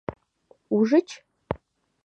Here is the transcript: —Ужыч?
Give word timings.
—Ужыч? 0.77 1.09